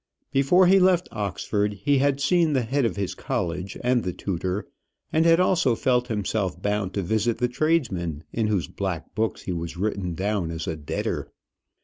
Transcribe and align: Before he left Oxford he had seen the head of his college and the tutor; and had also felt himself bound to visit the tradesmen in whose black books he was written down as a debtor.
Before 0.31 0.65
he 0.65 0.79
left 0.79 1.07
Oxford 1.11 1.73
he 1.73 1.99
had 1.99 2.19
seen 2.19 2.53
the 2.53 2.63
head 2.63 2.85
of 2.85 2.95
his 2.95 3.13
college 3.13 3.77
and 3.83 4.03
the 4.03 4.11
tutor; 4.13 4.67
and 5.13 5.27
had 5.27 5.39
also 5.39 5.75
felt 5.75 6.07
himself 6.07 6.59
bound 6.59 6.95
to 6.95 7.03
visit 7.03 7.37
the 7.37 7.47
tradesmen 7.47 8.23
in 8.33 8.47
whose 8.47 8.67
black 8.67 9.13
books 9.13 9.43
he 9.43 9.51
was 9.51 9.77
written 9.77 10.15
down 10.15 10.49
as 10.49 10.65
a 10.65 10.75
debtor. 10.75 11.31